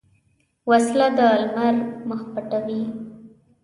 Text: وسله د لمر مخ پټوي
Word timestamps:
وسله 0.69 1.07
د 1.17 1.19
لمر 1.41 1.75
مخ 2.07 2.21
پټوي 2.33 2.81